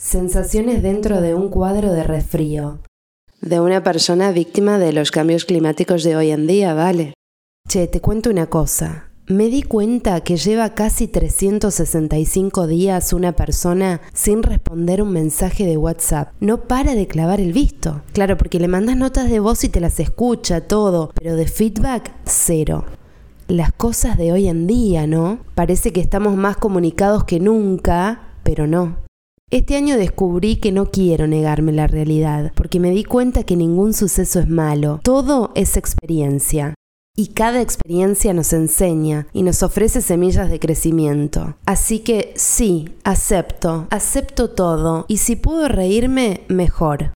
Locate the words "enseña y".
38.52-39.42